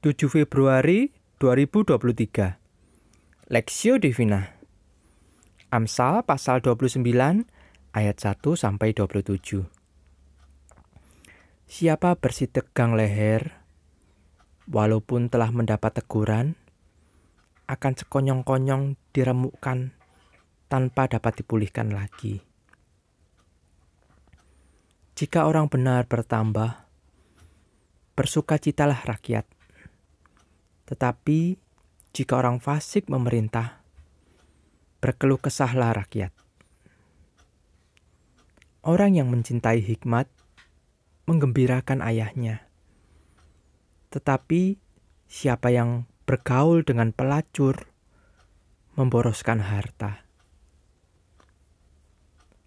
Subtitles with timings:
[0.00, 1.12] 7 Februari
[1.44, 4.48] 2023 Lexio Divina
[5.68, 7.04] Amsal pasal 29
[7.92, 9.60] ayat 1 sampai 27
[11.68, 13.60] Siapa bersih tegang leher
[14.72, 16.56] walaupun telah mendapat teguran
[17.68, 19.92] akan sekonyong-konyong diremukkan
[20.72, 22.40] tanpa dapat dipulihkan lagi.
[25.12, 26.88] Jika orang benar bertambah,
[28.16, 29.59] bersukacitalah rakyat.
[30.90, 31.54] Tetapi
[32.10, 33.78] jika orang fasik memerintah,
[34.98, 36.34] berkeluh kesahlah rakyat.
[38.82, 40.26] Orang yang mencintai hikmat
[41.30, 42.66] menggembirakan ayahnya.
[44.10, 44.82] Tetapi
[45.30, 47.86] siapa yang bergaul dengan pelacur
[48.98, 50.26] memboroskan harta.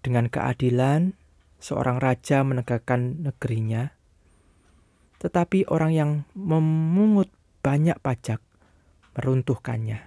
[0.00, 1.12] Dengan keadilan,
[1.60, 3.96] seorang raja menegakkan negerinya
[5.16, 7.32] tetapi orang yang memungut
[7.66, 8.38] banyak pajak
[9.18, 9.98] meruntuhkannya.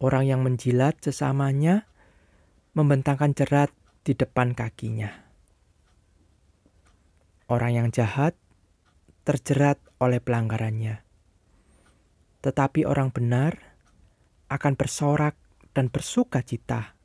[0.00, 1.84] Orang yang menjilat sesamanya
[2.72, 3.68] membentangkan jerat
[4.00, 5.12] di depan kakinya.
[7.52, 8.32] Orang yang jahat
[9.28, 11.04] terjerat oleh pelanggarannya.
[12.40, 13.76] Tetapi orang benar
[14.48, 15.36] akan bersorak
[15.76, 16.96] dan bersuka cita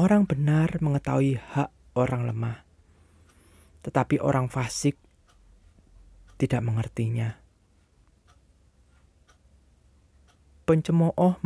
[0.00, 2.64] Orang benar mengetahui hak orang lemah,
[3.80, 4.96] tetapi orang fasik
[6.40, 7.36] tidak mengertinya.
[10.64, 11.42] Pencemooh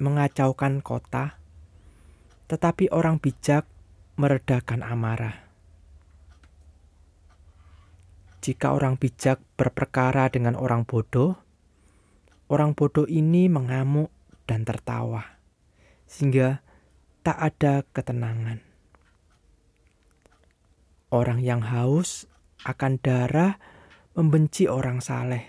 [0.00, 1.38] mengacaukan kota,
[2.48, 3.68] tetapi orang bijak
[4.16, 5.36] meredakan amarah.
[8.42, 11.38] Jika orang bijak berperkara dengan orang bodoh,
[12.50, 14.10] orang bodoh ini mengamuk
[14.50, 15.38] dan tertawa,
[16.10, 16.58] sehingga
[17.22, 18.71] tak ada ketenangan.
[21.12, 22.24] Orang yang haus
[22.64, 23.60] akan darah
[24.16, 25.44] membenci orang saleh,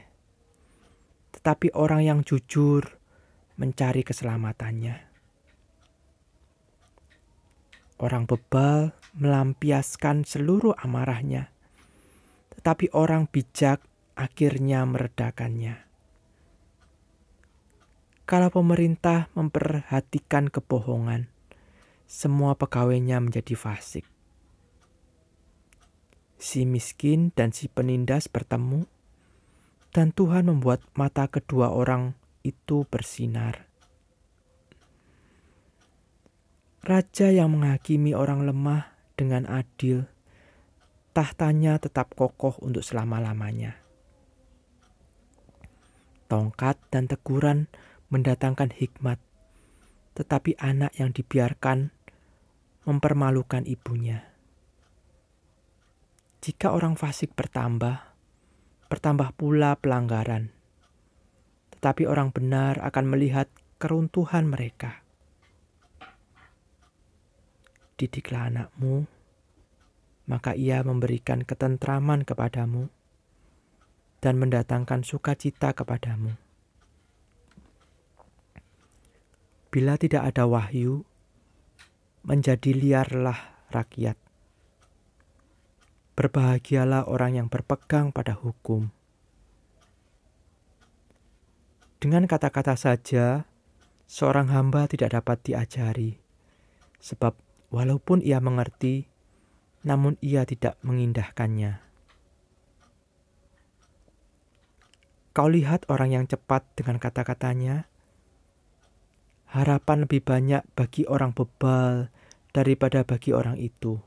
[1.31, 2.99] tetapi orang yang jujur
[3.55, 5.07] mencari keselamatannya.
[7.95, 11.55] Orang bebal melampiaskan seluruh amarahnya,
[12.59, 13.79] tetapi orang bijak
[14.19, 15.79] akhirnya meredakannya.
[18.27, 21.31] Kalau pemerintah memperhatikan kebohongan,
[22.03, 24.12] semua pegawainya menjadi fasik.
[26.43, 28.83] Si miskin dan si penindas bertemu,
[29.95, 33.71] dan Tuhan membuat mata kedua orang itu bersinar.
[36.83, 40.03] Raja yang menghakimi orang lemah dengan adil,
[41.15, 43.79] tahtanya tetap kokoh untuk selama-lamanya.
[46.27, 47.71] Tongkat dan teguran
[48.11, 49.15] mendatangkan hikmat,
[50.19, 51.95] tetapi anak yang dibiarkan
[52.83, 54.32] mempermalukan ibunya.
[56.43, 58.03] Jika orang fasik bertambah,
[58.91, 60.51] bertambah pula pelanggaran.
[61.71, 63.47] Tetapi orang benar akan melihat
[63.79, 65.07] keruntuhan mereka.
[67.95, 69.07] Didiklah anakmu,
[70.27, 72.91] maka ia memberikan ketentraman kepadamu
[74.19, 76.35] dan mendatangkan sukacita kepadamu.
[79.71, 81.07] Bila tidak ada wahyu,
[82.27, 84.22] menjadi liarlah rakyat.
[86.13, 88.93] Berbahagialah orang yang berpegang pada hukum.
[91.97, 93.49] Dengan kata-kata saja,
[94.05, 96.21] seorang hamba tidak dapat diajari,
[97.01, 97.33] sebab
[97.73, 99.09] walaupun ia mengerti,
[99.81, 101.81] namun ia tidak mengindahkannya.
[105.33, 107.89] Kau lihat orang yang cepat dengan kata-katanya,
[109.49, 112.13] harapan lebih banyak bagi orang bebal
[112.53, 113.97] daripada bagi orang itu.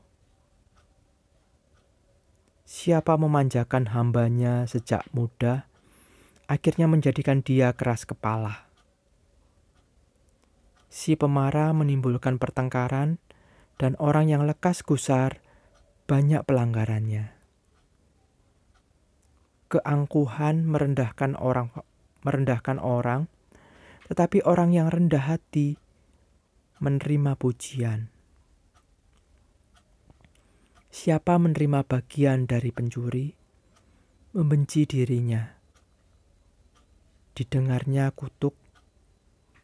[2.67, 5.71] Siapa memanjakan hambanya sejak muda,
[6.51, 8.67] akhirnya menjadikan dia keras kepala.
[10.91, 13.23] Si pemarah menimbulkan pertengkaran,
[13.79, 15.39] dan orang yang lekas gusar
[16.11, 17.31] banyak pelanggarannya.
[19.71, 21.71] Keangkuhan merendahkan orang
[22.27, 23.31] merendahkan orang
[24.07, 25.75] tetapi orang yang rendah hati
[26.79, 28.16] menerima pujian.
[30.97, 33.29] Siapa menerima bagian dari pencuri,
[34.33, 35.45] membenci dirinya.
[37.37, 38.57] Didengarnya kutuk,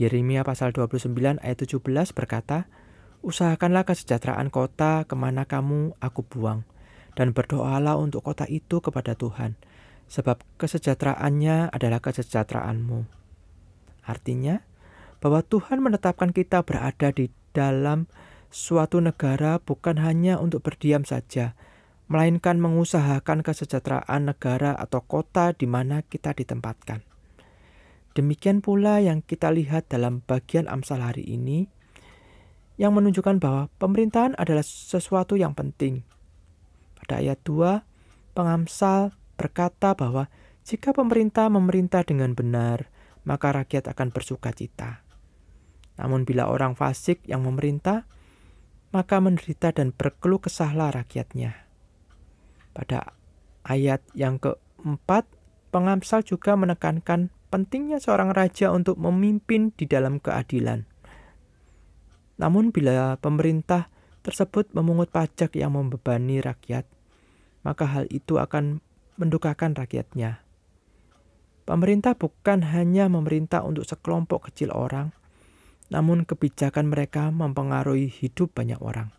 [0.00, 1.84] Yeremia pasal 29 ayat 17
[2.16, 2.64] berkata,
[3.20, 6.64] Usahakanlah kesejahteraan kota ke mana kamu aku buang,
[7.18, 9.56] dan berdoalah untuk kota itu kepada Tuhan,
[10.08, 13.04] sebab kesejahteraannya adalah kesejahteraanmu.
[14.04, 14.64] Artinya,
[15.22, 18.10] bahwa Tuhan menetapkan kita berada di dalam
[18.50, 21.54] suatu negara bukan hanya untuk berdiam saja,
[22.10, 27.00] melainkan mengusahakan kesejahteraan negara atau kota di mana kita ditempatkan.
[28.12, 31.72] Demikian pula yang kita lihat dalam bagian Amsal hari ini,
[32.76, 36.04] yang menunjukkan bahwa pemerintahan adalah sesuatu yang penting.
[37.02, 37.82] Pada ayat 2,
[38.38, 40.30] pengamsal berkata bahwa
[40.62, 42.86] jika pemerintah memerintah dengan benar,
[43.26, 45.02] maka rakyat akan bersuka cita.
[45.98, 48.06] Namun bila orang fasik yang memerintah,
[48.94, 51.66] maka menderita dan berkeluh kesahlah rakyatnya.
[52.72, 53.18] Pada
[53.66, 55.26] ayat yang keempat,
[55.74, 60.88] pengamsal juga menekankan pentingnya seorang raja untuk memimpin di dalam keadilan.
[62.40, 63.91] Namun bila pemerintah
[64.22, 66.86] tersebut memungut pajak yang membebani rakyat,
[67.66, 68.78] maka hal itu akan
[69.18, 70.42] mendukakan rakyatnya.
[71.62, 75.14] Pemerintah bukan hanya memerintah untuk sekelompok kecil orang,
[75.94, 79.14] namun kebijakan mereka mempengaruhi hidup banyak orang.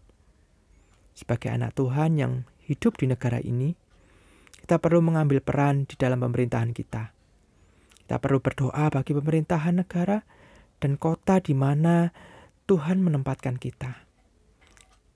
[1.13, 2.33] Sebagai anak Tuhan yang
[2.65, 3.77] hidup di negara ini,
[4.59, 7.13] kita perlu mengambil peran di dalam pemerintahan kita.
[8.03, 10.19] Kita perlu berdoa bagi pemerintahan negara
[10.83, 12.11] dan kota di mana
[12.67, 14.12] Tuhan menempatkan kita.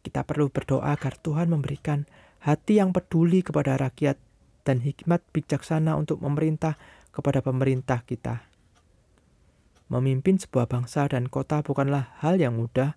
[0.08, 2.08] Kita perlu berdoa agar Tuhan memberikan
[2.40, 4.16] hati yang peduli kepada rakyat
[4.64, 6.80] dan hikmat bijaksana untuk memerintah
[7.12, 8.48] kepada pemerintah kita.
[9.92, 12.96] Memimpin sebuah bangsa dan kota bukanlah hal yang mudah.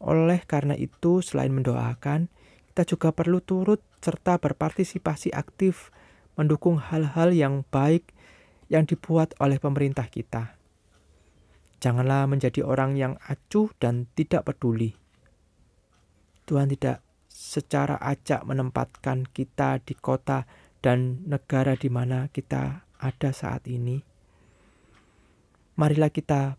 [0.00, 2.32] Oleh karena itu, selain mendoakan,
[2.72, 5.92] kita juga perlu turut serta berpartisipasi aktif
[6.40, 8.16] mendukung hal-hal yang baik
[8.72, 10.56] yang dibuat oleh pemerintah kita.
[11.84, 15.03] Janganlah menjadi orang yang acuh dan tidak peduli.
[16.44, 20.46] Tuhan tidak secara acak menempatkan kita di kota
[20.84, 24.04] dan negara di mana kita ada saat ini.
[25.74, 26.54] Marilah kita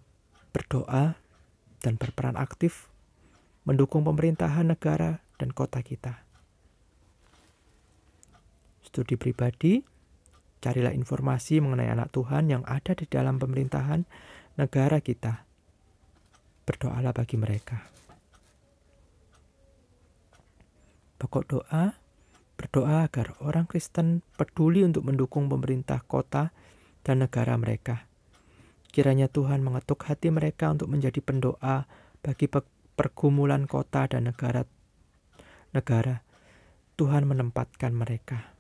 [0.52, 1.16] berdoa
[1.80, 2.90] dan berperan aktif
[3.64, 6.26] mendukung pemerintahan negara dan kota kita.
[8.84, 9.82] Studi pribadi,
[10.60, 14.04] carilah informasi mengenai anak Tuhan yang ada di dalam pemerintahan
[14.58, 15.46] negara kita.
[16.66, 18.05] Berdoalah bagi mereka.
[21.16, 21.96] Pokok doa
[22.56, 26.56] berdoa agar orang Kristen peduli untuk mendukung pemerintah kota
[27.04, 28.08] dan negara mereka.
[28.96, 31.84] Kiranya Tuhan mengetuk hati mereka untuk menjadi pendoa
[32.24, 32.48] bagi
[32.96, 34.64] pergumulan kota dan negara.
[35.76, 36.24] Negara
[36.96, 38.55] Tuhan menempatkan mereka.